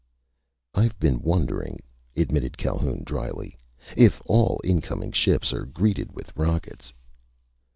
[0.73, 1.79] "I've been wondering,"
[2.17, 3.55] admitted Calhoun dryly,
[3.95, 6.91] "if all incoming ships are greeted with rockets."